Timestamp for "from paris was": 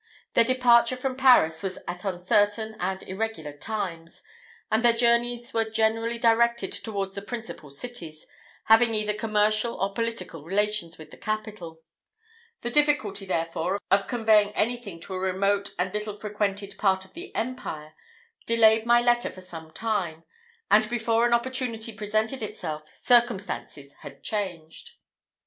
0.97-1.77